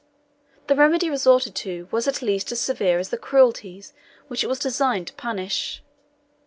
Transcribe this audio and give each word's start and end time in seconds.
The 0.65 0.73
remedy 0.75 1.11
resorted 1.11 1.53
to 1.57 1.87
was 1.91 2.07
at 2.07 2.23
least 2.23 2.51
as 2.51 2.59
severe 2.59 2.97
as 2.97 3.09
the 3.11 3.19
cruelties 3.19 3.93
which 4.29 4.43
it 4.43 4.47
was 4.47 4.57
designed 4.57 5.05
to 5.09 5.13
punish. 5.13 5.83